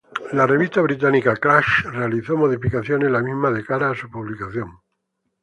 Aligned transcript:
La 0.31 0.47
revista 0.47 0.81
británica 0.81 1.35
"Crash" 1.35 1.83
realizó 1.83 2.35
modificaciones 2.35 3.05
en 3.05 3.13
la 3.13 3.21
misma 3.21 3.51
de 3.51 3.63
cara 3.63 3.91
a 3.91 3.95
su 3.95 4.09
publicación. 4.09 4.79